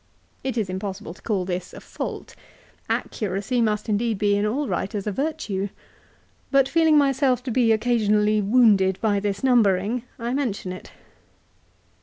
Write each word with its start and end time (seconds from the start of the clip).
It 0.43 0.57
is 0.57 0.67
impossible 0.67 1.13
to 1.13 1.21
call 1.21 1.45
this 1.45 1.75
a 1.75 1.79
fault. 1.79 2.35
Accuracy 2.89 3.61
must 3.61 3.87
indeed 3.87 4.17
be 4.17 4.35
in 4.35 4.47
all 4.47 4.67
writers 4.67 5.05
a 5.05 5.11
virtue. 5.11 5.69
But 6.49 6.67
feeling 6.67 6.97
myself 6.97 7.43
to 7.43 7.51
be 7.51 7.71
occasionally 7.71 8.41
wounded 8.41 8.99
by 8.99 9.19
this 9.19 9.43
numbering, 9.43 10.01
I 10.17 10.33
mention 10.33 10.71
it. 10.71 10.91